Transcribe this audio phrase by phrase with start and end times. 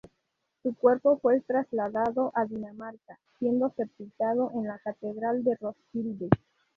[0.63, 6.27] Su cuerpo fue trasladado a Dinamarca, siendo sepultado en la catedral de Roskilde.